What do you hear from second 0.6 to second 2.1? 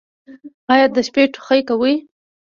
ایا د شپې ټوخی کوئ؟